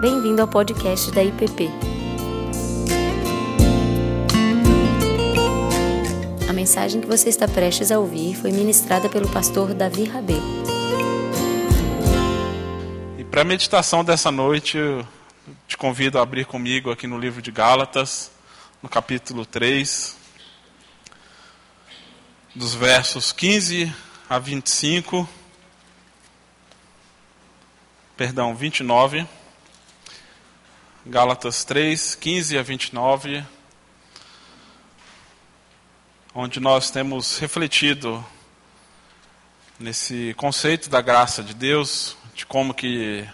[0.00, 1.68] Bem-vindo ao podcast da IPP.
[6.48, 10.40] A mensagem que você está prestes a ouvir foi ministrada pelo pastor Davi Rabelo.
[13.18, 15.04] E para a meditação dessa noite, eu
[15.66, 18.30] te convido a abrir comigo aqui no livro de Gálatas,
[18.80, 20.16] no capítulo 3,
[22.54, 23.92] dos versos 15
[24.30, 25.28] a 25.
[28.16, 29.37] Perdão, 29.
[31.06, 33.44] Gálatas 3, 15 a 29.
[36.34, 38.24] Onde nós temos refletido
[39.78, 43.26] nesse conceito da graça de Deus, de como que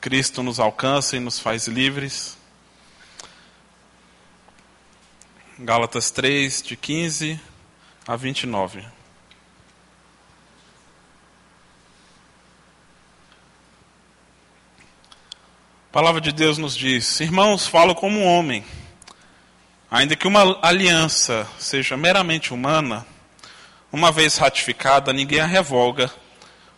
[0.00, 2.36] Cristo nos alcança e nos faz livres.
[5.58, 7.40] Gálatas 3, de 15
[8.06, 8.84] a 29.
[15.92, 18.64] A palavra de Deus nos diz: Irmãos, falo como um homem.
[19.90, 23.06] Ainda que uma aliança seja meramente humana,
[23.92, 26.10] uma vez ratificada, ninguém a revoga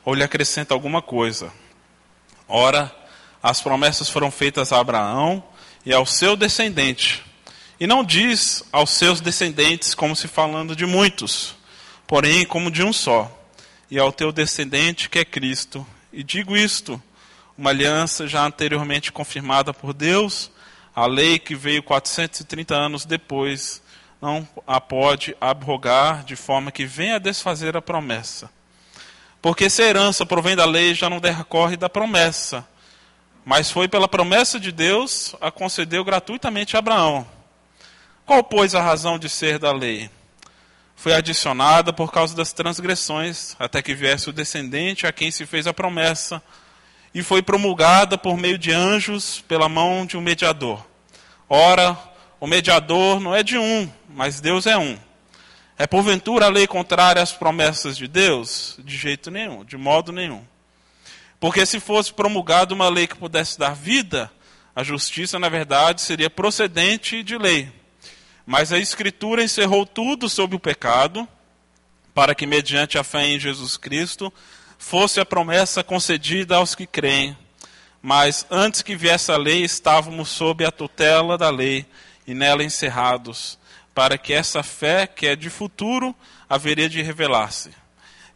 [0.05, 1.53] ou lhe acrescenta alguma coisa.
[2.49, 2.93] Ora,
[3.41, 5.45] as promessas foram feitas a Abraão
[5.87, 7.23] e ao seu descendente.
[7.79, 11.55] E não diz aos seus descendentes como se falando de muitos,
[12.05, 13.31] porém como de um só,
[13.89, 15.87] e ao teu descendente que é Cristo.
[16.13, 17.01] E digo isto,
[17.57, 20.51] uma aliança já anteriormente confirmada por Deus,
[20.95, 23.83] a lei que veio 430 anos depois
[24.21, 28.51] não a pode abrogar de forma que venha a desfazer a promessa.
[29.43, 32.67] Porque se a herança provém da lei, já não decorre da promessa,
[33.45, 37.27] mas foi pela promessa de Deus a concedeu gratuitamente a Abraão.
[38.25, 40.09] Qual, pois, a razão de ser da lei?
[40.97, 45.67] Foi adicionada por causa das transgressões, até que viesse o descendente a quem se fez
[45.67, 46.43] a promessa
[47.15, 50.85] e foi promulgada por meio de anjos pela mão de um mediador.
[51.49, 51.97] Ora,
[52.41, 54.99] o mediador não é de um, mas Deus é um.
[55.79, 58.79] É porventura a lei contrária às promessas de Deus?
[58.83, 60.45] De jeito nenhum, de modo nenhum.
[61.39, 64.31] Porque se fosse promulgada uma lei que pudesse dar vida,
[64.75, 67.71] a justiça, na verdade, seria procedente de lei.
[68.47, 71.29] Mas a Escritura encerrou tudo sobre o pecado,
[72.15, 74.33] para que, mediante a fé em Jesus Cristo,
[74.79, 77.37] fosse a promessa concedida aos que creem.
[78.03, 81.87] Mas antes que viesse a lei, estávamos sob a tutela da lei
[82.27, 83.59] e nela encerrados,
[83.95, 86.15] para que essa fé, que é de futuro,
[86.49, 87.71] haveria de revelar-se.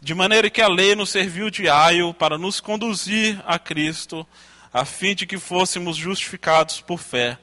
[0.01, 4.27] De maneira que a lei nos serviu de aio para nos conduzir a Cristo,
[4.73, 7.37] a fim de que fôssemos justificados por fé.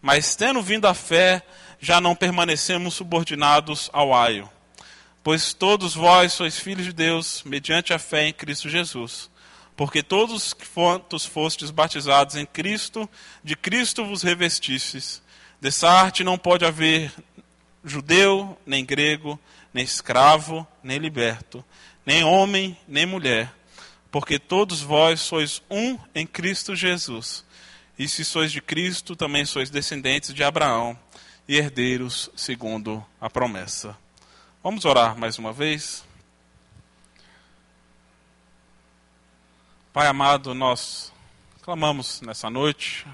[0.00, 1.42] Mas tendo vindo a fé,
[1.80, 4.48] já não permanecemos subordinados ao aio
[5.26, 9.28] Pois todos vós sois filhos de Deus, mediante a fé em Cristo Jesus.
[9.74, 13.10] Porque todos quantos fostes batizados em Cristo,
[13.42, 15.20] de Cristo vos revestistes.
[15.60, 17.12] Dessa arte não pode haver
[17.82, 19.36] judeu, nem grego,
[19.74, 21.64] nem escravo, nem liberto,
[22.06, 23.52] nem homem, nem mulher,
[24.12, 27.44] porque todos vós sois um em Cristo Jesus.
[27.98, 30.96] E se sois de Cristo, também sois descendentes de Abraão
[31.48, 34.05] e herdeiros segundo a promessa.
[34.66, 36.04] Vamos orar mais uma vez.
[39.92, 41.12] Pai amado, nós
[41.62, 43.06] clamamos nessa noite,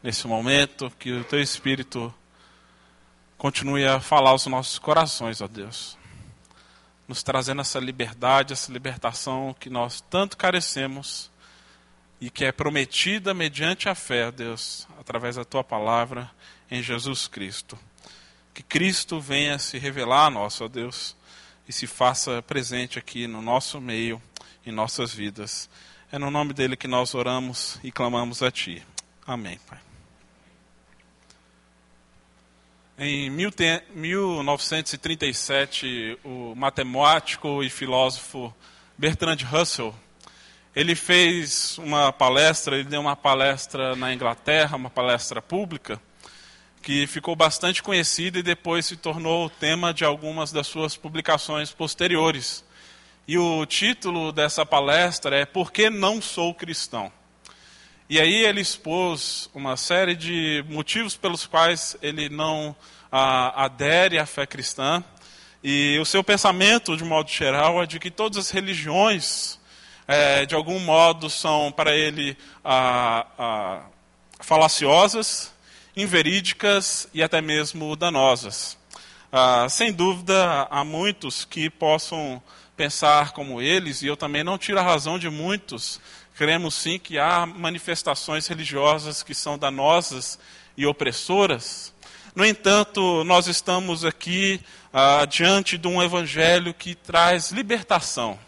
[0.00, 2.14] nesse momento, que o Teu Espírito
[3.36, 5.98] continue a falar aos nossos corações, ó Deus.
[7.08, 11.32] Nos trazendo essa liberdade, essa libertação que nós tanto carecemos
[12.20, 16.30] e que é prometida mediante a fé, Deus, através da Tua palavra
[16.70, 17.76] em Jesus Cristo.
[18.56, 21.14] Que Cristo venha se revelar a nós, ó Deus,
[21.68, 24.18] e se faça presente aqui no nosso meio,
[24.64, 25.68] em nossas vidas.
[26.10, 28.82] É no nome dele que nós oramos e clamamos a Ti.
[29.26, 29.78] Amém, Pai.
[32.98, 38.54] Em 1937, o matemático e filósofo
[38.96, 39.94] Bertrand Russell,
[40.74, 46.00] ele fez uma palestra, ele deu uma palestra na Inglaterra, uma palestra pública,
[46.86, 52.64] que ficou bastante conhecida e depois se tornou tema de algumas das suas publicações posteriores.
[53.26, 57.10] E o título dessa palestra é Por que não sou cristão?
[58.08, 62.76] E aí ele expôs uma série de motivos pelos quais ele não
[63.10, 65.02] ah, adere à fé cristã.
[65.64, 69.58] E o seu pensamento, de modo geral, é de que todas as religiões,
[70.06, 73.82] é, de algum modo, são para ele ah, ah,
[74.38, 75.55] falaciosas
[75.96, 78.76] inverídicas e até mesmo danosas.
[79.32, 82.42] Ah, sem dúvida, há muitos que possam
[82.76, 85.98] pensar como eles, e eu também não tiro a razão de muitos.
[86.36, 90.38] Cremos sim que há manifestações religiosas que são danosas
[90.76, 91.94] e opressoras.
[92.34, 94.60] No entanto, nós estamos aqui
[94.92, 98.38] ah, diante de um evangelho que traz libertação,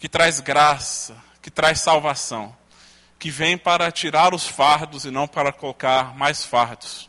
[0.00, 2.54] que traz graça, que traz salvação,
[3.18, 7.08] que vem para tirar os fardos e não para colocar mais fardos.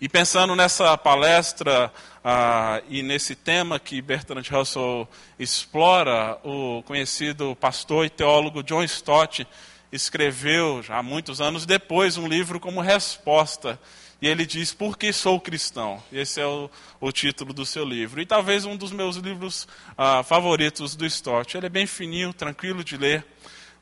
[0.00, 1.92] E pensando nessa palestra
[2.22, 9.46] ah, e nesse tema que Bertrand Russell explora, o conhecido pastor e teólogo John Stott
[9.92, 13.78] escreveu, já muitos anos depois, um livro como resposta.
[14.20, 16.02] E ele diz, Por que sou cristão?
[16.12, 18.20] Esse é o, o título do seu livro.
[18.20, 21.56] E talvez um dos meus livros ah, favoritos do Stott.
[21.56, 23.24] Ele é bem fininho, tranquilo de ler.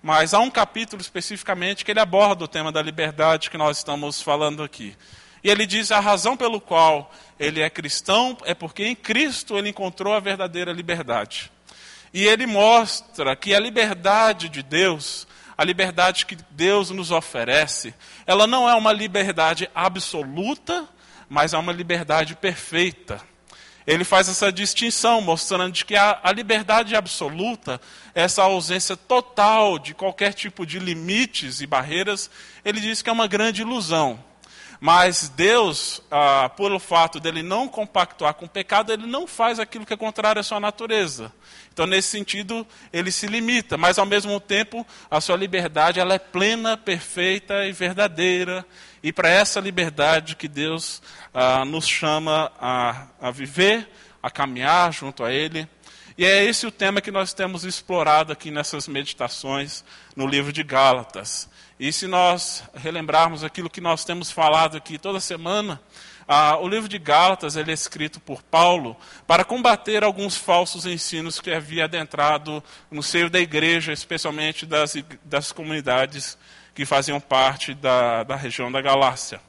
[0.04, 4.20] Mas há um capítulo especificamente que ele aborda o tema da liberdade que nós estamos
[4.20, 4.94] falando aqui.
[5.42, 7.10] E ele diz a razão pelo qual
[7.40, 11.50] ele é cristão é porque em Cristo ele encontrou a verdadeira liberdade.
[12.12, 17.94] E ele mostra que a liberdade de Deus, a liberdade que Deus nos oferece,
[18.26, 20.86] ela não é uma liberdade absoluta,
[21.30, 23.22] mas é uma liberdade perfeita.
[23.86, 27.80] Ele faz essa distinção, mostrando que a, a liberdade absoluta,
[28.14, 32.30] essa ausência total de qualquer tipo de limites e barreiras,
[32.64, 34.18] ele diz que é uma grande ilusão.
[34.86, 39.86] Mas Deus, ah, pelo fato dele não compactuar com o pecado, ele não faz aquilo
[39.86, 41.32] que é contrário à sua natureza.
[41.72, 46.18] Então, nesse sentido, ele se limita, mas ao mesmo tempo, a sua liberdade ela é
[46.18, 48.62] plena, perfeita e verdadeira.
[49.02, 51.00] E para essa liberdade que Deus
[51.32, 53.88] ah, nos chama a, a viver,
[54.22, 55.66] a caminhar junto a Ele.
[56.18, 59.82] E é esse o tema que nós temos explorado aqui nessas meditações
[60.14, 61.48] no livro de Gálatas.
[61.78, 65.80] E se nós relembrarmos aquilo que nós temos falado aqui toda semana,
[66.26, 71.40] ah, o livro de Gálatas ele é escrito por Paulo para combater alguns falsos ensinos
[71.40, 74.94] que havia adentrado no seio da igreja, especialmente das,
[75.24, 76.38] das comunidades
[76.74, 79.40] que faziam parte da, da região da Galácia.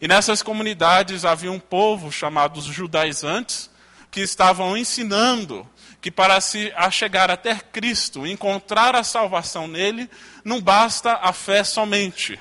[0.00, 3.70] E nessas comunidades havia um povo chamado os judaizantes,
[4.10, 5.68] que estavam ensinando
[6.04, 10.10] que para se chegar até Cristo, encontrar a salvação nele,
[10.44, 12.38] não basta a fé somente.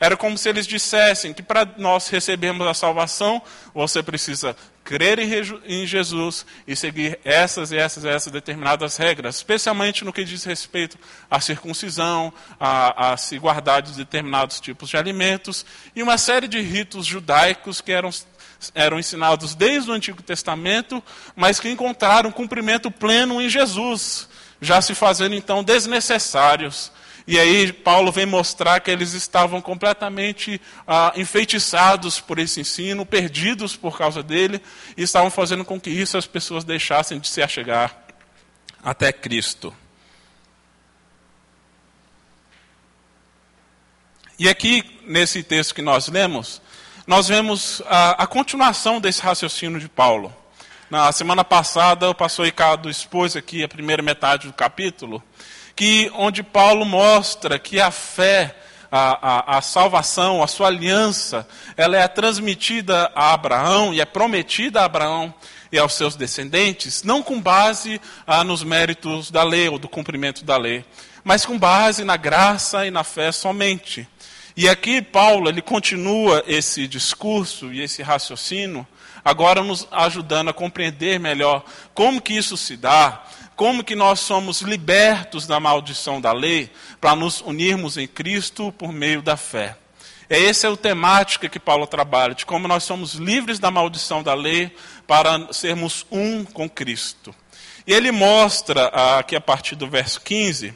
[0.00, 3.40] Era como se eles dissessem que para nós recebermos a salvação,
[3.72, 10.04] você precisa crer em Jesus e seguir essas e essas e essas determinadas regras, especialmente
[10.04, 10.98] no que diz respeito
[11.30, 15.64] à circuncisão, a, a se guardar de determinados tipos de alimentos
[15.94, 18.10] e uma série de ritos judaicos que eram
[18.74, 21.02] eram ensinados desde o Antigo Testamento,
[21.34, 24.28] mas que encontraram cumprimento pleno em Jesus,
[24.60, 26.92] já se fazendo então desnecessários.
[27.26, 33.74] E aí Paulo vem mostrar que eles estavam completamente ah, enfeitiçados por esse ensino, perdidos
[33.74, 34.60] por causa dele,
[34.96, 37.96] e estavam fazendo com que isso as pessoas deixassem de se achegar
[38.82, 39.74] até Cristo.
[44.38, 46.60] E aqui, nesse texto que nós lemos,
[47.06, 50.34] nós vemos a, a continuação desse raciocínio de Paulo.
[50.90, 55.22] Na semana passada, o pastor Ricardo expôs aqui a primeira metade do capítulo,
[55.76, 58.56] que onde Paulo mostra que a fé,
[58.90, 64.80] a, a, a, salvação, a sua aliança, ela é transmitida a Abraão e é prometida
[64.80, 65.32] a Abraão
[65.70, 70.44] e aos seus descendentes, não com base ah, nos méritos da lei ou do cumprimento
[70.44, 70.84] da lei,
[71.22, 74.08] mas com base na graça e na fé somente.
[74.56, 78.86] E aqui Paulo, ele continua esse discurso e esse raciocínio,
[79.22, 83.22] agora nos ajudando a compreender melhor como que isso se dá,
[83.54, 86.70] como que nós somos libertos da maldição da lei
[87.02, 89.76] para nos unirmos em Cristo por meio da fé.
[90.28, 94.22] É essa é a temática que Paulo trabalha, de como nós somos livres da maldição
[94.22, 94.74] da lei
[95.06, 97.34] para sermos um com Cristo.
[97.86, 98.86] E ele mostra
[99.18, 100.72] aqui a partir do verso 15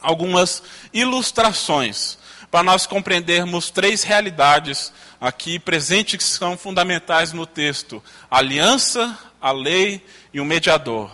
[0.00, 0.62] algumas
[0.92, 2.18] ilustrações
[2.50, 9.52] para nós compreendermos três realidades aqui presentes que são fundamentais no texto: a aliança, a
[9.52, 11.10] lei e o mediador.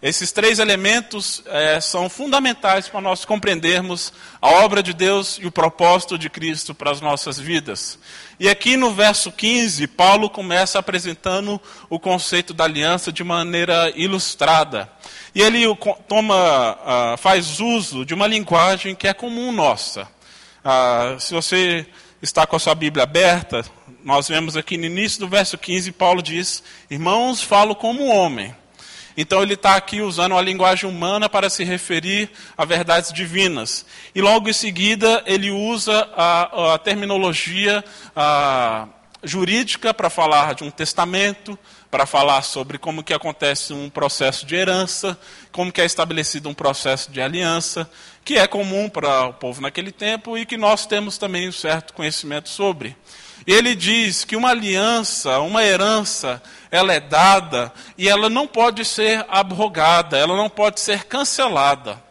[0.00, 5.50] Esses três elementos é, são fundamentais para nós compreendermos a obra de Deus e o
[5.50, 7.98] propósito de Cristo para as nossas vidas.
[8.38, 14.88] E aqui no verso 15, Paulo começa apresentando o conceito da aliança de maneira ilustrada.
[15.34, 15.64] E ele
[16.06, 20.06] toma, ah, faz uso de uma linguagem que é comum nossa.
[20.70, 21.86] Ah, se você
[22.20, 23.64] está com a sua Bíblia aberta,
[24.04, 28.54] nós vemos aqui no início do verso 15, Paulo diz: Irmãos, falo como homem.
[29.16, 33.86] Então ele está aqui usando a linguagem humana para se referir a verdades divinas.
[34.14, 37.82] E logo em seguida ele usa a, a terminologia
[38.14, 38.88] a,
[39.22, 41.58] jurídica para falar de um testamento,
[41.90, 45.18] para falar sobre como que acontece um processo de herança,
[45.50, 47.90] como que é estabelecido um processo de aliança,
[48.28, 51.94] que é comum para o povo naquele tempo e que nós temos também um certo
[51.94, 52.94] conhecimento sobre.
[53.46, 59.24] Ele diz que uma aliança, uma herança, ela é dada e ela não pode ser
[59.30, 62.02] abrogada, ela não pode ser cancelada.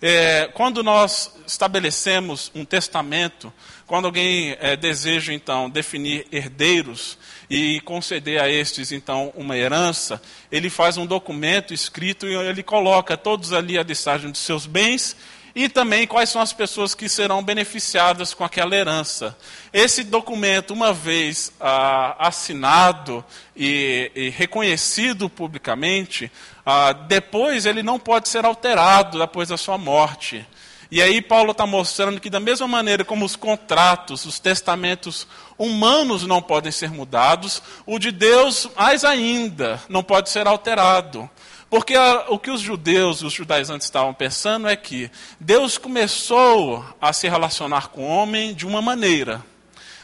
[0.00, 3.52] É, quando nós estabelecemos um testamento,
[3.84, 7.18] quando alguém é, deseja então definir herdeiros
[7.50, 13.16] e conceder a estes então uma herança, ele faz um documento escrito e ele coloca
[13.16, 15.16] todos ali a listagem de seus bens
[15.54, 19.36] e também quais são as pessoas que serão beneficiadas com aquela herança.
[19.72, 23.24] Esse documento, uma vez ah, assinado
[23.56, 26.30] e, e, reconhecido publicamente,
[26.66, 30.44] ah, depois ele não pode ser alterado depois da sua morte.
[30.90, 36.26] E aí Paulo está mostrando que da mesma maneira como os contratos, os testamentos humanos
[36.26, 41.28] não podem ser mudados, o de Deus mais ainda não pode ser alterado.
[41.74, 41.96] Porque
[42.28, 47.88] o que os judeus, os judaizantes estavam pensando é que Deus começou a se relacionar
[47.88, 49.44] com o homem de uma maneira,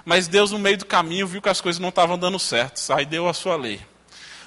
[0.04, 3.06] mas Deus no meio do caminho viu que as coisas não estavam dando certo, aí
[3.06, 3.80] deu a sua lei.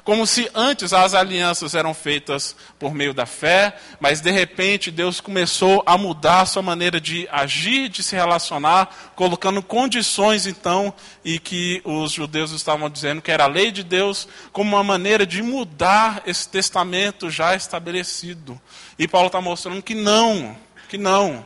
[0.04, 5.22] Como se antes as alianças eram feitas por meio da fé, mas de repente Deus
[5.22, 10.94] começou a mudar a sua maneira de agir, de se relacionar, colocando condições então,
[11.24, 15.26] e que os judeus estavam dizendo que era a lei de Deus, como uma maneira
[15.26, 18.60] de mudar esse testamento já estabelecido.
[19.00, 20.54] E Paulo está mostrando que não,
[20.90, 21.46] que não.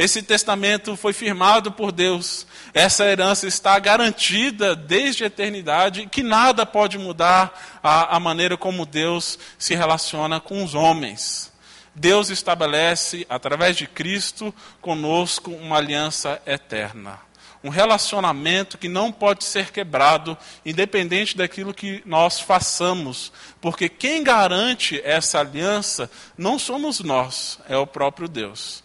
[0.00, 2.46] Esse testamento foi firmado por Deus.
[2.72, 8.86] Essa herança está garantida desde a eternidade, que nada pode mudar a, a maneira como
[8.86, 11.52] Deus se relaciona com os homens.
[11.94, 17.18] Deus estabelece, através de Cristo, conosco uma aliança eterna.
[17.62, 23.30] Um relacionamento que não pode ser quebrado, independente daquilo que nós façamos.
[23.60, 28.82] Porque quem garante essa aliança não somos nós, é o próprio Deus.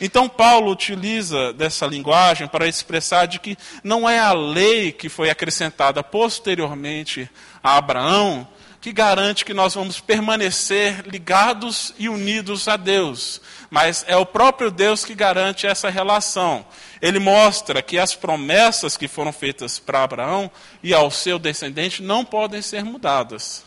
[0.00, 5.30] Então Paulo utiliza dessa linguagem para expressar de que não é a lei que foi
[5.30, 7.30] acrescentada posteriormente
[7.62, 8.46] a Abraão
[8.86, 14.70] que garante que nós vamos permanecer ligados e unidos a Deus, mas é o próprio
[14.70, 16.64] Deus que garante essa relação.
[17.02, 20.48] Ele mostra que as promessas que foram feitas para Abraão
[20.84, 23.64] e ao seu descendente não podem ser mudadas.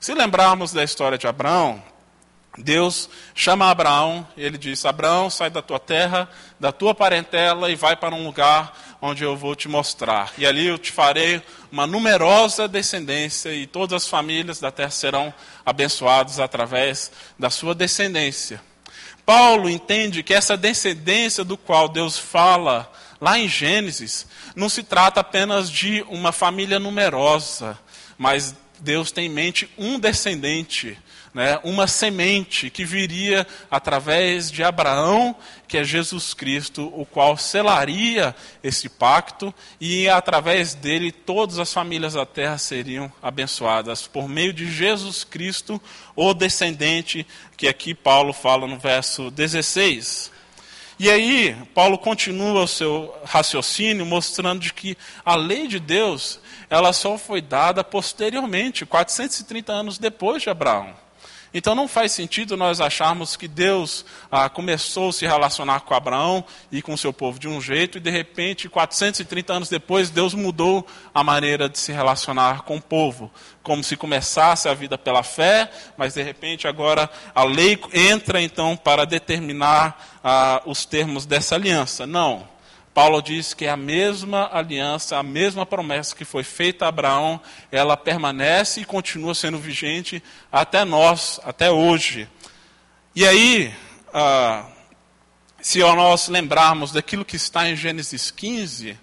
[0.00, 1.80] Se lembrarmos da história de Abraão,
[2.56, 6.28] Deus chama Abraão, ele diz: Abraão, sai da tua terra,
[6.58, 10.32] da tua parentela e vai para um lugar onde eu vou te mostrar.
[10.38, 15.32] E ali eu te farei uma numerosa descendência e todas as famílias da terra serão
[15.64, 18.60] abençoadas através da sua descendência.
[19.24, 22.90] Paulo entende que essa descendência do qual Deus fala
[23.20, 24.26] lá em Gênesis
[24.56, 27.78] não se trata apenas de uma família numerosa,
[28.16, 30.98] mas Deus tem em mente um descendente
[31.34, 38.34] né, uma semente que viria através de Abraão, que é Jesus Cristo, o qual selaria
[38.62, 44.70] esse pacto, e através dele todas as famílias da terra seriam abençoadas, por meio de
[44.70, 45.80] Jesus Cristo,
[46.16, 50.38] o descendente, que aqui Paulo fala no verso 16.
[50.98, 56.92] E aí, Paulo continua o seu raciocínio mostrando de que a lei de Deus, ela
[56.92, 60.92] só foi dada posteriormente, 430 anos depois de Abraão.
[61.52, 66.44] Então não faz sentido nós acharmos que Deus ah, começou a se relacionar com Abraão
[66.70, 70.86] e com seu povo de um jeito e de repente, 430 anos depois, Deus mudou
[71.14, 73.30] a maneira de se relacionar com o povo.
[73.62, 78.76] Como se começasse a vida pela fé, mas de repente agora a lei entra então
[78.76, 82.06] para determinar ah, os termos dessa aliança.
[82.06, 82.57] Não.
[82.98, 87.40] Paulo diz que a mesma aliança, a mesma promessa que foi feita a Abraão,
[87.70, 92.28] ela permanece e continua sendo vigente até nós, até hoje.
[93.14, 93.72] E aí,
[94.12, 94.66] ah,
[95.62, 98.98] se nós lembrarmos daquilo que está em Gênesis 15,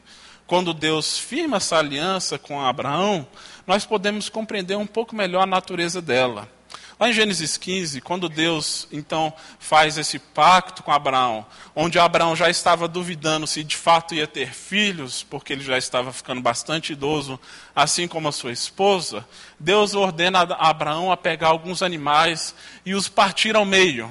[0.46, 3.26] quando Deus firma essa aliança com Abraão,
[3.66, 6.50] nós podemos compreender um pouco melhor a natureza dela.
[6.98, 12.50] Lá em Gênesis 15, quando Deus então faz esse pacto com Abraão, onde Abraão já
[12.50, 17.38] estava duvidando se de fato ia ter filhos, porque ele já estava ficando bastante idoso,
[17.76, 19.28] assim como a sua esposa,
[19.60, 24.10] Deus ordena a Abraão a pegar alguns animais e os partir ao meio.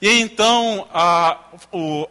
[0.00, 1.36] E então a,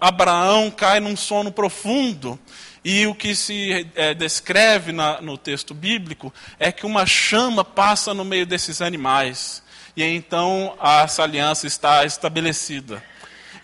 [0.02, 2.38] Abraão cai num sono profundo.
[2.84, 8.14] E o que se é, descreve na, no texto bíblico é que uma chama passa
[8.14, 9.63] no meio desses animais.
[9.96, 13.04] E então essa aliança está estabelecida.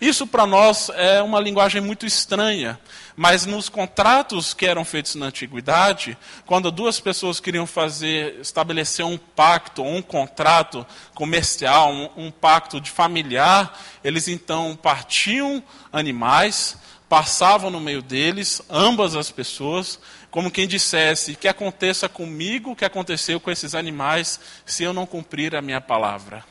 [0.00, 2.80] Isso para nós é uma linguagem muito estranha,
[3.14, 9.18] mas nos contratos que eram feitos na antiguidade, quando duas pessoas queriam fazer, estabelecer um
[9.18, 17.78] pacto, um contrato comercial, um, um pacto de familiar, eles então partiam animais, passavam no
[17.78, 19.98] meio deles, ambas as pessoas,
[20.30, 25.06] como quem dissesse: que aconteça comigo o que aconteceu com esses animais se eu não
[25.06, 26.44] cumprir a minha palavra.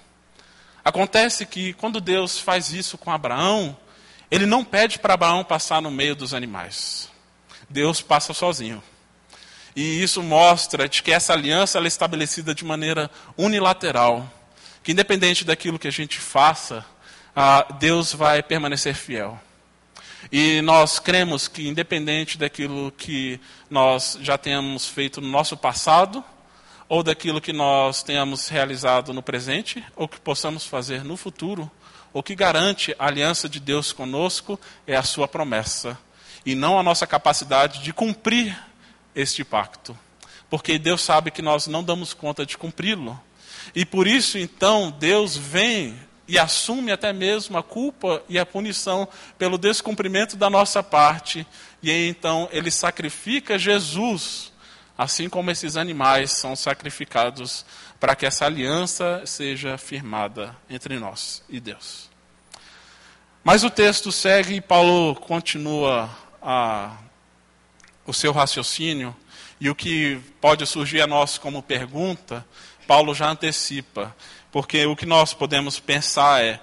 [0.83, 3.77] Acontece que quando Deus faz isso com Abraão,
[4.31, 7.09] ele não pede para Abraão passar no meio dos animais.
[7.69, 8.81] Deus passa sozinho.
[9.75, 14.29] E isso mostra de que essa aliança é estabelecida de maneira unilateral.
[14.83, 16.85] Que independente daquilo que a gente faça,
[17.79, 19.39] Deus vai permanecer fiel.
[20.31, 26.23] E nós cremos que, independente daquilo que nós já tenhamos feito no nosso passado,
[26.87, 31.69] ou daquilo que nós tenhamos realizado no presente, ou que possamos fazer no futuro,
[32.11, 35.97] o que garante a aliança de Deus conosco é a sua promessa,
[36.45, 38.57] e não a nossa capacidade de cumprir
[39.15, 39.97] este pacto.
[40.49, 43.19] Porque Deus sabe que nós não damos conta de cumpri-lo.
[43.75, 45.95] E por isso, então, Deus vem
[46.29, 51.45] e assume até mesmo a culpa e a punição pelo descumprimento da nossa parte.
[51.81, 54.53] E então, ele sacrifica Jesus,
[54.95, 57.65] assim como esses animais são sacrificados
[57.99, 62.11] para que essa aliança seja firmada entre nós e Deus.
[63.43, 66.95] Mas o texto segue e Paulo continua a,
[68.05, 69.15] o seu raciocínio,
[69.59, 72.45] e o que pode surgir a nós como pergunta,
[72.87, 74.15] Paulo já antecipa,
[74.51, 76.59] porque o que nós podemos pensar é: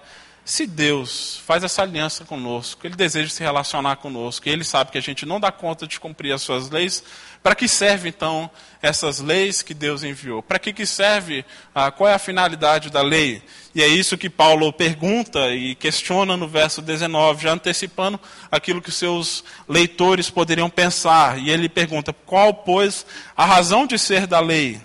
[0.47, 4.99] se Deus faz essa aliança conosco, Ele deseja se relacionar conosco, e Ele sabe que
[4.99, 7.03] a gente não dá conta de cumprir as suas leis,
[7.43, 8.49] para que serve então
[8.81, 10.43] essas leis que Deus enviou?
[10.43, 11.45] Para que, que serve?
[11.75, 13.43] Ah, qual é a finalidade da lei?
[13.75, 18.93] E é isso que Paulo pergunta e questiona no verso 19, já antecipando aquilo que
[18.93, 21.41] seus leitores poderiam pensar.
[21.41, 23.05] E ele pergunta: qual, pois,
[23.37, 24.81] a razão de ser da lei?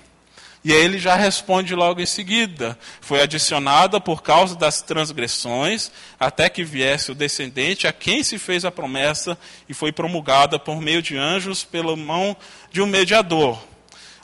[0.63, 6.49] E aí ele já responde logo em seguida: foi adicionada por causa das transgressões, até
[6.49, 11.01] que viesse o descendente a quem se fez a promessa, e foi promulgada por meio
[11.01, 12.37] de anjos pela mão
[12.71, 13.59] de um mediador.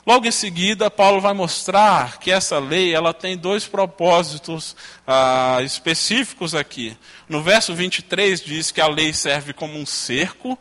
[0.06, 4.74] Logo em seguida, Paulo vai mostrar que essa lei ela tem dois propósitos
[5.06, 6.96] ah, específicos aqui.
[7.28, 10.58] No verso 23 diz que a lei serve como um cerco,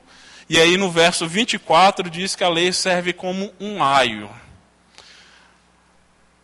[0.49, 4.29] e aí no verso 24 diz que a lei serve como um aio.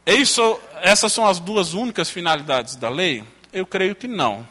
[0.06, 3.24] É isso, essas são as duas únicas finalidades da lei?
[3.54, 4.46] Eu creio que não.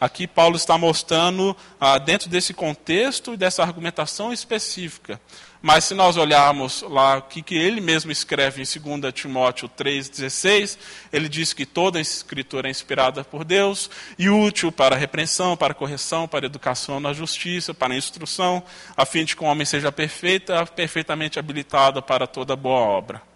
[0.00, 5.20] Aqui Paulo está mostrando, ah, dentro desse contexto e dessa argumentação específica.
[5.60, 10.78] Mas se nós olharmos lá o que, que ele mesmo escreve em 2 Timóteo 3,16,
[11.12, 16.26] ele diz que toda escritura é inspirada por Deus e útil para repreensão, para correção,
[16.26, 18.62] para educação na justiça, para instrução,
[18.96, 23.35] a fim de que o homem seja perfeito, perfeitamente habilitado para toda boa obra.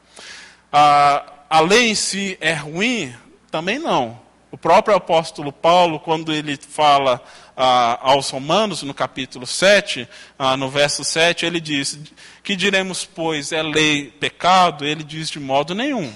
[0.72, 3.14] Ah, a lei em si é ruim?
[3.50, 4.20] Também não.
[4.52, 7.22] O próprio apóstolo Paulo, quando ele fala
[7.56, 11.98] ah, aos Romanos, no capítulo 7, ah, no verso 7, ele diz:
[12.42, 14.84] Que diremos, pois, é lei pecado?
[14.84, 16.12] Ele diz de modo nenhum.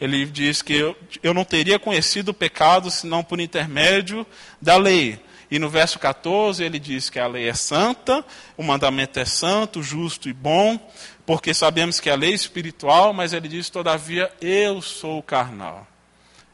[0.00, 4.26] Ele diz que eu, eu não teria conhecido o pecado senão por intermédio
[4.60, 5.20] da lei.
[5.52, 8.24] E no verso 14 ele diz que a lei é santa,
[8.56, 10.80] o mandamento é santo, justo e bom,
[11.26, 15.86] porque sabemos que a lei é espiritual, mas ele diz, todavia, eu sou carnal.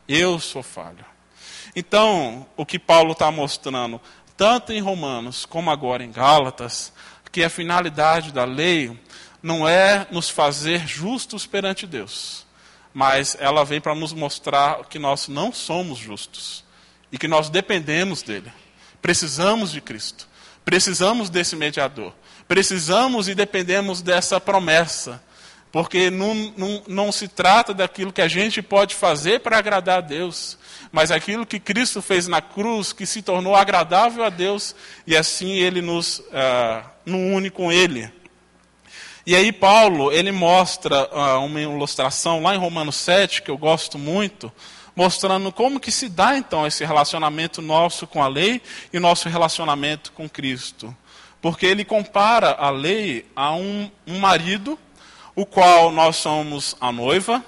[0.08, 1.04] Eu sou falho.
[1.76, 4.00] Então, o que Paulo está mostrando,
[4.37, 6.92] tanto em Romanos como agora em Gálatas,
[7.30, 8.98] que a finalidade da lei
[9.40, 12.44] não é nos fazer justos perante Deus,
[12.92, 16.64] mas ela vem para nos mostrar que nós não somos justos
[17.12, 18.50] e que nós dependemos dele.
[19.00, 20.28] Precisamos de Cristo.
[20.64, 22.12] Precisamos desse mediador.
[22.46, 25.22] Precisamos e dependemos dessa promessa.
[25.70, 30.00] Porque não, não, não se trata daquilo que a gente pode fazer para agradar a
[30.00, 30.56] Deus,
[30.90, 34.74] mas aquilo que Cristo fez na cruz, que se tornou agradável a Deus,
[35.06, 38.11] e assim Ele nos, uh, une com Ele.
[39.26, 43.98] E aí Paulo, ele mostra uh, uma ilustração lá em Romanos 7, que eu gosto
[43.98, 44.50] muito,
[44.98, 48.61] mostrando como que se dá então esse relacionamento nosso com a lei
[48.92, 50.92] e nosso relacionamento com Cristo.
[51.40, 54.76] Porque ele compara a lei a um, um marido,
[55.37, 57.44] o qual nós somos a noiva,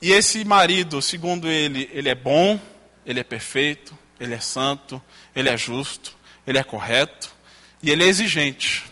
[0.00, 2.60] e esse marido, segundo ele, ele é bom,
[3.04, 5.02] ele é perfeito, ele é santo,
[5.34, 7.34] ele é justo, ele é correto
[7.82, 8.84] e ele é exigente.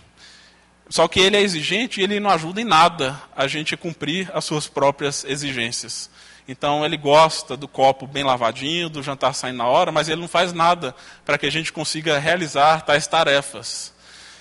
[0.90, 4.44] Só que ele é exigente e ele não ajuda em nada a gente cumprir as
[4.44, 6.10] suas próprias exigências.
[6.46, 10.28] Então ele gosta do copo bem lavadinho, do jantar saindo na hora, mas ele não
[10.28, 13.92] faz nada para que a gente consiga realizar tais tarefas.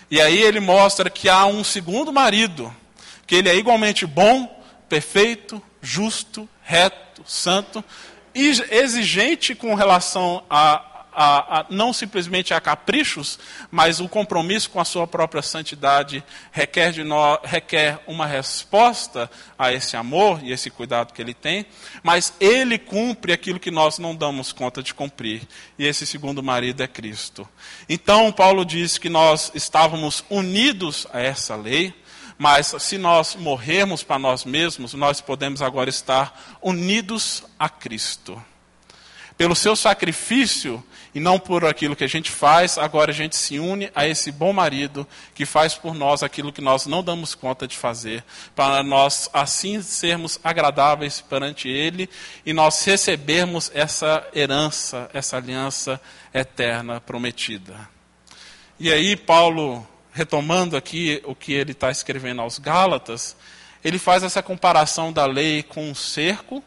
[0.09, 2.75] E aí ele mostra que há um segundo marido,
[3.25, 7.83] que ele é igualmente bom, perfeito, justo, reto, santo,
[8.33, 13.37] exigente com relação a a, a, não simplesmente a caprichos,
[13.69, 19.71] mas o compromisso com a sua própria santidade requer, de nós, requer uma resposta a
[19.73, 21.65] esse amor e esse cuidado que ele tem,
[22.01, 25.47] mas ele cumpre aquilo que nós não damos conta de cumprir.
[25.77, 27.47] E esse segundo marido é Cristo.
[27.89, 31.93] Então, Paulo diz que nós estávamos unidos a essa lei,
[32.37, 38.41] mas se nós morrermos para nós mesmos, nós podemos agora estar unidos a Cristo.
[39.41, 40.83] Pelo seu sacrifício,
[41.15, 44.31] e não por aquilo que a gente faz, agora a gente se une a esse
[44.31, 48.23] bom marido que faz por nós aquilo que nós não damos conta de fazer,
[48.55, 52.07] para nós assim sermos agradáveis perante Ele
[52.45, 55.99] e nós recebermos essa herança, essa aliança
[56.31, 57.89] eterna prometida.
[58.79, 63.35] E aí, Paulo, retomando aqui o que ele está escrevendo aos Gálatas,
[63.83, 66.63] ele faz essa comparação da lei com um cerco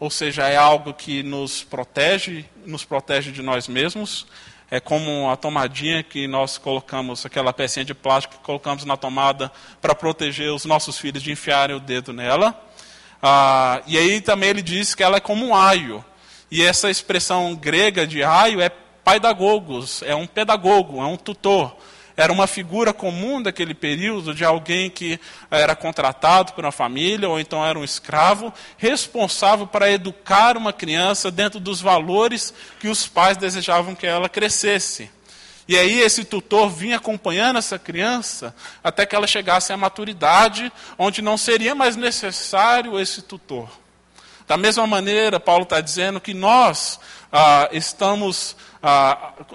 [0.00, 4.26] ou seja, é algo que nos protege, nos protege de nós mesmos.
[4.70, 9.50] É como a tomadinha que nós colocamos, aquela pecinha de plástico que colocamos na tomada
[9.80, 12.54] para proteger os nossos filhos de enfiarem o dedo nela.
[13.22, 16.04] Ah, e aí também ele diz que ela é como um aio.
[16.50, 21.74] E essa expressão grega de aio é paidagogos, é um pedagogo, é um tutor
[22.18, 27.38] era uma figura comum daquele período de alguém que era contratado por uma família ou
[27.38, 33.36] então era um escravo, responsável para educar uma criança dentro dos valores que os pais
[33.36, 35.08] desejavam que ela crescesse.
[35.68, 38.52] E aí esse tutor vinha acompanhando essa criança
[38.82, 43.70] até que ela chegasse à maturidade, onde não seria mais necessário esse tutor.
[44.44, 46.98] Da mesma maneira, Paulo está dizendo que nós
[47.32, 48.56] ah, estamos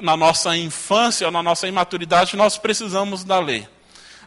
[0.01, 3.67] na nossa infância, na nossa imaturidade, nós precisamos da lei.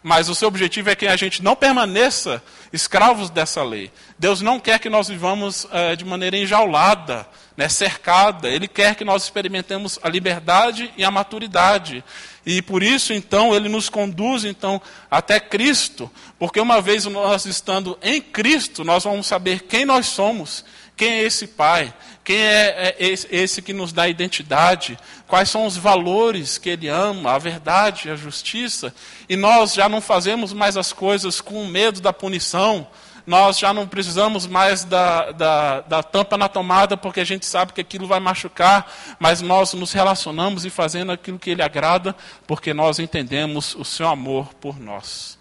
[0.02, 3.90] Mas o seu objetivo é que a gente não permaneça escravos dessa lei.
[4.18, 8.48] Deus não quer que nós vivamos eh, de maneira enjaulada, né, cercada.
[8.48, 12.04] Ele quer que nós experimentemos a liberdade e a maturidade.
[12.44, 14.80] E por isso, então, ele nos conduz então
[15.11, 20.64] até Cristo, porque uma vez nós estando em Cristo, nós vamos saber quem nós somos,
[20.96, 21.92] quem é esse Pai,
[22.24, 24.98] quem é, é esse que nos dá identidade?
[25.28, 28.94] Quais são os valores que ele ama, a verdade, a justiça?
[29.28, 32.87] E nós já não fazemos mais as coisas com medo da punição.
[33.26, 37.72] Nós já não precisamos mais da, da, da tampa na tomada, porque a gente sabe
[37.72, 42.14] que aquilo vai machucar, mas nós nos relacionamos e fazendo aquilo que ele agrada,
[42.46, 45.37] porque nós entendemos o seu amor por nós.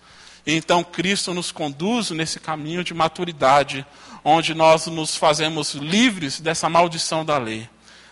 [0.47, 3.85] Então Cristo nos conduz nesse caminho de maturidade,
[4.27, 7.69] onde nós nos fazemos livres dessa maldição da lei.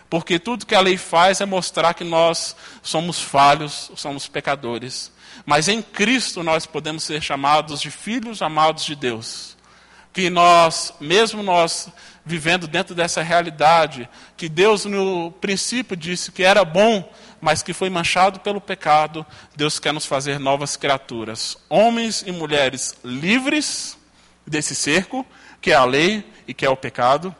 [0.08, 5.10] Porque tudo que a lei faz é mostrar que nós somos falhos, somos pecadores.
[5.44, 9.56] Mas em Cristo nós podemos ser chamados de filhos amados de Deus.
[10.12, 11.88] Que nós, mesmo nós
[12.24, 17.90] vivendo dentro dessa realidade, que Deus no princípio disse que era bom, mas que foi
[17.90, 21.58] manchado pelo pecado, Deus quer nos fazer novas criaturas.
[21.68, 23.98] Homens e mulheres livres
[24.46, 25.26] desse cerco,
[25.64, 27.34] que é a lei e que é o pecado,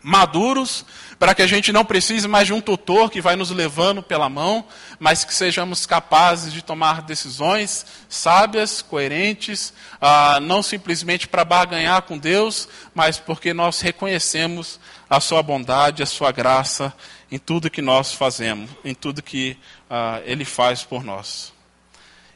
[0.00, 0.86] maduros,
[1.18, 4.28] para que a gente não precise mais de um tutor que vai nos levando pela
[4.28, 4.64] mão,
[5.00, 12.16] mas que sejamos capazes de tomar decisões sábias, coerentes, ah, não simplesmente para barganhar com
[12.16, 14.78] Deus, mas porque nós reconhecemos
[15.10, 16.94] a Sua bondade, a Sua graça
[17.28, 19.58] em tudo que nós fazemos, em tudo que
[19.90, 21.52] ah, Ele faz por nós.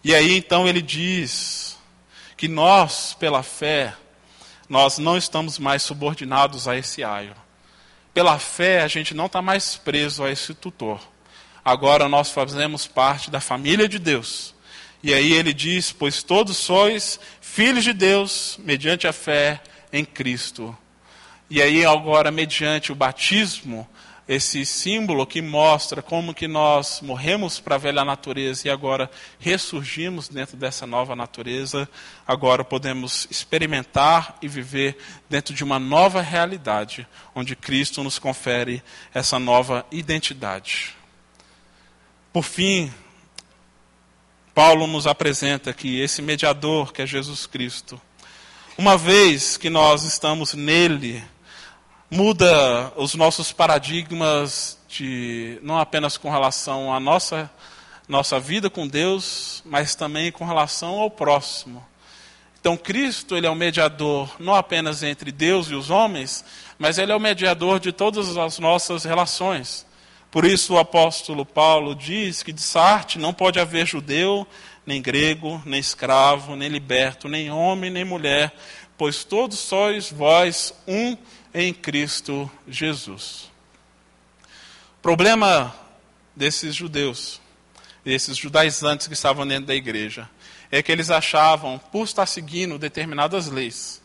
[0.02, 1.78] E aí então ele diz
[2.36, 3.94] que nós, pela fé,
[4.72, 7.34] nós não estamos mais subordinados a esse aio.
[8.14, 10.98] Pela fé, a gente não está mais preso a esse tutor.
[11.62, 14.54] Agora nós fazemos parte da família de Deus.
[15.02, 19.60] E aí ele diz: Pois todos sois filhos de Deus, mediante a fé
[19.92, 20.74] em Cristo.
[21.50, 23.86] E aí, agora, mediante o batismo,
[24.32, 30.26] esse símbolo que mostra como que nós morremos para a velha natureza e agora ressurgimos
[30.26, 31.86] dentro dessa nova natureza,
[32.26, 34.96] agora podemos experimentar e viver
[35.28, 40.96] dentro de uma nova realidade, onde Cristo nos confere essa nova identidade.
[42.32, 42.90] Por fim,
[44.54, 48.00] Paulo nos apresenta que esse mediador, que é Jesus Cristo,
[48.78, 51.22] uma vez que nós estamos nele,
[52.12, 57.50] muda os nossos paradigmas de não apenas com relação à nossa
[58.06, 61.82] nossa vida com Deus, mas também com relação ao próximo.
[62.60, 66.44] Então Cristo, ele é o mediador não apenas entre Deus e os homens,
[66.78, 69.86] mas ele é o mediador de todas as nossas relações.
[70.30, 74.46] Por isso o apóstolo Paulo diz que de Sarte não pode haver judeu,
[74.84, 78.54] nem grego, nem escravo, nem liberto, nem homem, nem mulher,
[78.98, 81.16] pois todos sois vós um
[81.54, 83.50] em Cristo Jesus.
[84.98, 85.74] O problema
[86.34, 87.40] desses judeus,
[88.04, 90.28] desses judaizantes que estavam dentro da igreja,
[90.70, 94.00] é que eles achavam, por estar seguindo determinadas leis,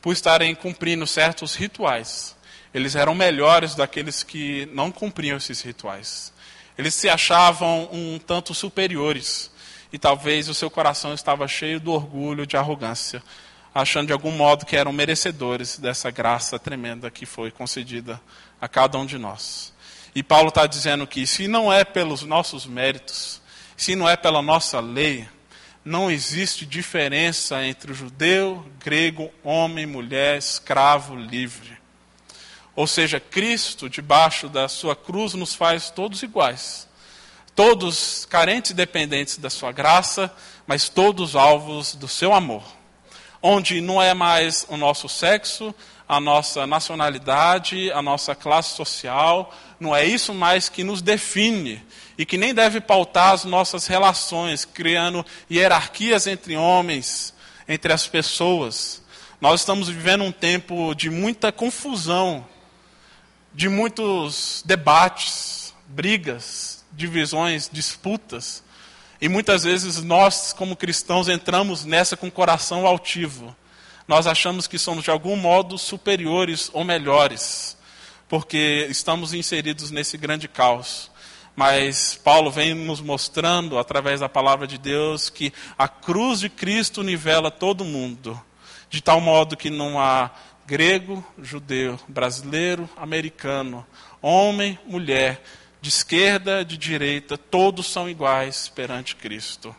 [0.00, 2.34] por estarem cumprindo certos rituais,
[2.72, 6.32] eles eram melhores daqueles que não cumpriam esses rituais.
[6.76, 9.50] Eles se achavam um tanto superiores
[9.92, 13.22] e talvez o seu coração estava cheio do orgulho, de arrogância,
[13.80, 18.20] achando de algum modo que eram merecedores dessa graça tremenda que foi concedida
[18.60, 19.72] a cada um de nós.
[20.14, 23.40] E Paulo está dizendo que se não é pelos nossos méritos,
[23.76, 25.28] se não é pela nossa lei,
[25.84, 31.78] não existe diferença entre judeu, grego, homem, mulher, escravo, livre.
[32.74, 36.88] Ou seja, Cristo, debaixo da sua cruz, nos faz todos iguais
[37.58, 40.32] todos carentes e dependentes da sua graça,
[40.64, 42.62] mas todos alvos do seu amor.
[43.42, 45.74] Onde não é mais o nosso sexo,
[46.08, 51.82] a nossa nacionalidade, a nossa classe social, não é isso mais que nos define
[52.16, 57.34] e que nem deve pautar as nossas relações, criando hierarquias entre homens,
[57.68, 59.02] entre as pessoas.
[59.40, 62.44] Nós estamos vivendo um tempo de muita confusão,
[63.54, 68.64] de muitos debates, brigas, divisões, disputas.
[69.20, 73.54] E muitas vezes nós, como cristãos, entramos nessa com o coração altivo.
[74.06, 77.76] Nós achamos que somos de algum modo superiores ou melhores,
[78.28, 81.10] porque estamos inseridos nesse grande caos.
[81.56, 87.02] Mas Paulo vem nos mostrando, através da palavra de Deus, que a cruz de Cristo
[87.02, 88.40] nivela todo mundo,
[88.88, 90.30] de tal modo que não há
[90.64, 93.84] grego, judeu, brasileiro, americano,
[94.22, 95.42] homem, mulher,
[95.80, 99.74] de esquerda, de direita, todos são iguais perante Cristo.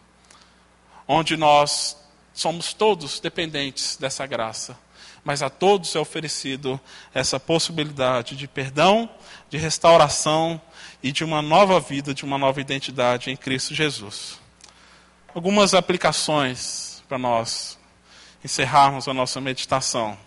[1.07, 1.97] Onde nós
[2.33, 4.77] somos todos dependentes dessa graça,
[5.23, 6.79] mas a todos é oferecido
[7.13, 9.09] essa possibilidade de perdão,
[9.49, 10.61] de restauração
[11.03, 14.39] e de uma nova vida, de uma nova identidade em Cristo Jesus.
[15.33, 17.77] Algumas aplicações para nós
[18.43, 20.17] encerrarmos a nossa meditação.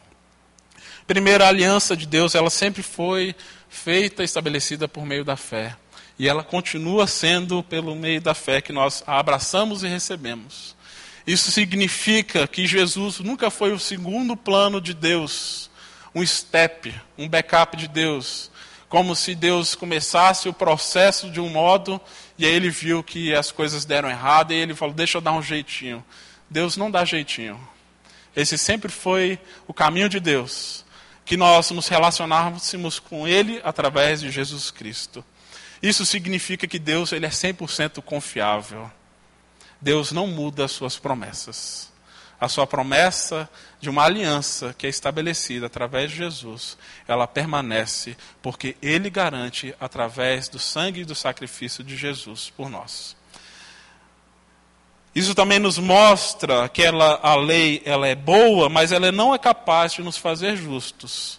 [1.07, 3.35] Primeiro, a aliança de Deus, ela sempre foi
[3.73, 5.75] feita, estabelecida por meio da fé.
[6.19, 10.77] E ela continua sendo pelo meio da fé que nós a abraçamos e recebemos.
[11.27, 15.71] Isso significa que Jesus nunca foi o segundo plano de Deus,
[16.15, 18.51] um step, um backup de Deus.
[18.89, 21.99] Como se Deus começasse o processo de um modo
[22.37, 25.33] e aí ele viu que as coisas deram errado e ele falou: Deixa eu dar
[25.33, 26.05] um jeitinho.
[26.51, 27.59] Deus não dá jeitinho.
[28.37, 30.85] Esse sempre foi o caminho de Deus
[31.33, 35.25] que nós nos relacionássemos com Ele através de Jesus Cristo.
[35.83, 38.93] Isso significa que Deus ele é 100% confiável.
[39.81, 41.91] Deus não muda as suas promessas.
[42.39, 43.49] A sua promessa
[43.81, 46.77] de uma aliança que é estabelecida através de Jesus,
[47.09, 53.17] ela permanece porque Ele garante através do sangue e do sacrifício de Jesus por nós.
[55.15, 59.39] Isso também nos mostra que ela, a lei ela é boa, mas ela não é
[59.39, 61.39] capaz de nos fazer justos.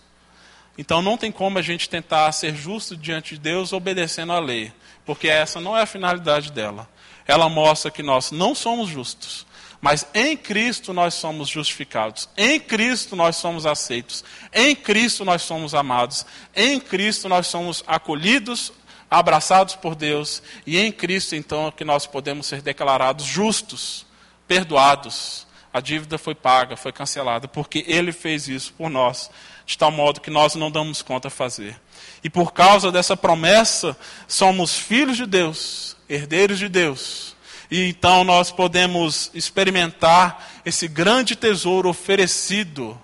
[0.77, 4.71] Então não tem como a gente tentar ser justo diante de Deus obedecendo à lei,
[5.05, 6.87] porque essa não é a finalidade dela.
[7.27, 9.45] Ela mostra que nós não somos justos,
[9.81, 12.29] mas em Cristo nós somos justificados.
[12.37, 14.23] Em Cristo nós somos aceitos.
[14.53, 16.25] Em Cristo nós somos amados.
[16.55, 18.71] Em Cristo nós somos acolhidos,
[19.13, 24.05] abraçados por Deus, e em Cristo, então, é que nós podemos ser declarados justos,
[24.47, 25.45] perdoados.
[25.71, 29.29] A dívida foi paga, foi cancelada, porque Ele fez isso por nós,
[29.65, 31.79] de tal modo que nós não damos conta fazer.
[32.23, 33.95] E por causa dessa promessa,
[34.27, 37.35] somos filhos de Deus, herdeiros de Deus.
[37.69, 42.99] E então nós podemos experimentar esse grande tesouro oferecido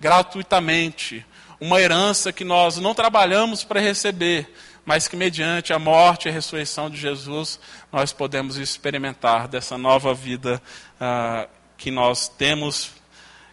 [0.00, 1.24] gratuitamente,
[1.60, 4.52] uma herança que nós não trabalhamos para receber,
[4.84, 7.58] mas que mediante a morte e a ressurreição de Jesus,
[7.90, 10.60] nós podemos experimentar dessa nova vida
[11.00, 12.90] uh, que nós temos,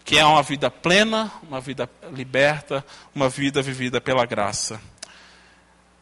[0.04, 4.82] que é uma vida plena, uma vida liberta, uma vida vivida pela graça.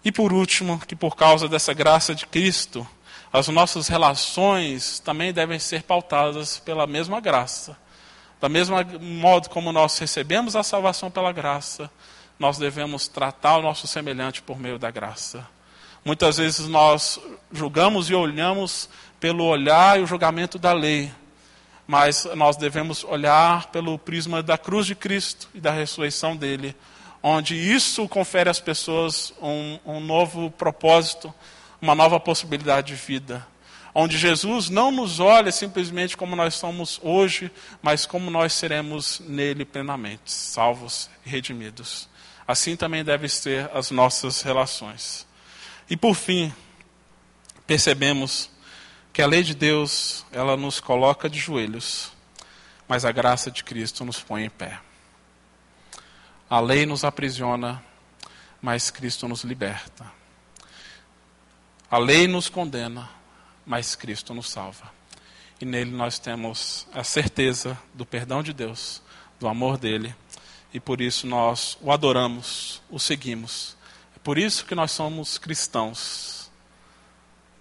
[0.04, 2.88] E por último, que por causa dessa graça de Cristo,
[3.32, 7.78] as nossas relações também devem ser pautadas pela mesma graça.
[8.42, 11.92] Da mesma modo como nós recebemos a salvação pela graça,
[12.40, 15.46] nós devemos tratar o nosso semelhante por meio da graça.
[16.06, 17.20] Muitas vezes nós
[17.52, 21.12] julgamos e olhamos pelo olhar e o julgamento da lei,
[21.86, 26.74] mas nós devemos olhar pelo prisma da cruz de Cristo e da ressurreição dele,
[27.22, 31.34] onde isso confere às pessoas um, um novo propósito,
[31.82, 33.46] uma nova possibilidade de vida.
[33.94, 39.66] Onde Jesus não nos olha simplesmente como nós somos hoje, mas como nós seremos nele
[39.66, 42.09] plenamente, salvos e redimidos.
[42.50, 45.28] Assim também devem ser as nossas relações.
[45.88, 46.52] E por fim,
[47.68, 48.50] percebemos
[49.14, 52.12] que a lei de Deus, ela nos coloca de joelhos,
[52.88, 54.80] mas a graça de Cristo nos põe em pé.
[56.50, 57.84] A lei nos aprisiona,
[58.60, 60.12] mas Cristo nos liberta.
[61.88, 63.12] A lei nos condena,
[63.64, 64.92] mas Cristo nos salva.
[65.62, 69.04] E nele nós temos a certeza do perdão de Deus,
[69.40, 70.16] do amor dele,
[70.74, 73.76] e por isso nós o adoramos, o seguimos.
[74.16, 76.52] É por isso que nós somos cristãos.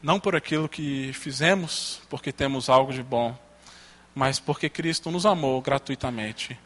[0.02, 3.36] Não por aquilo que fizemos, porque temos algo de bom,
[4.14, 6.58] mas porque Cristo nos amou gratuitamente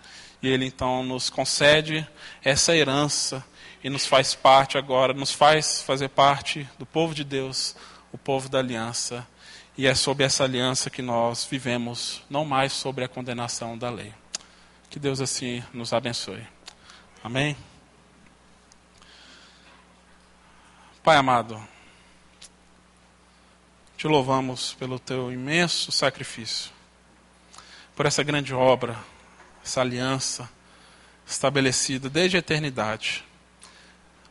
[0.42, 2.06] e Ele então nos concede
[2.42, 3.44] essa herança
[3.82, 7.74] e nos faz parte agora, nos faz fazer parte do povo de Deus,
[8.12, 9.26] o povo da aliança.
[9.76, 14.12] E é sob essa aliança que nós vivemos, não mais sobre a condenação da lei.
[14.92, 16.46] Que Deus assim nos abençoe.
[17.24, 17.56] Amém?
[21.02, 21.58] Pai amado,
[23.96, 26.70] te louvamos pelo teu imenso sacrifício,
[27.96, 29.02] por essa grande obra
[29.64, 30.46] essa aliança
[31.26, 33.24] estabelecida desde a eternidade,